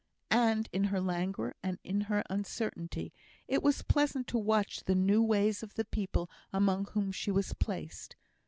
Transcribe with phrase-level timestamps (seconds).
[0.31, 3.13] And, in her languor and in her uncertainty,
[3.47, 7.53] it was pleasant to watch the new ways of the people among whom she was
[7.53, 8.15] placed.